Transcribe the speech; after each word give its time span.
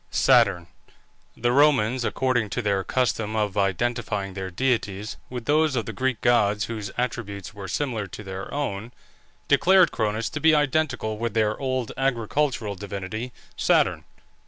SATURN. 0.09 0.65
The 1.37 1.51
Romans, 1.51 2.03
according 2.03 2.49
to 2.49 2.63
their 2.63 2.83
custom 2.83 3.35
of 3.35 3.55
identifying 3.55 4.33
their 4.33 4.49
deities 4.49 5.17
with 5.29 5.45
those 5.45 5.75
of 5.75 5.85
the 5.85 5.93
Greek 5.93 6.21
gods 6.21 6.65
whose 6.65 6.89
attributes 6.97 7.53
were 7.53 7.67
similar 7.67 8.07
to 8.07 8.23
their 8.23 8.51
own, 8.51 8.93
declared 9.47 9.91
Cronus 9.91 10.27
to 10.31 10.39
be 10.39 10.55
identical 10.55 11.19
with 11.19 11.35
their 11.35 11.55
old 11.55 11.91
agricultural 11.97 12.73
divinity 12.73 13.31
Saturn. 13.55 14.03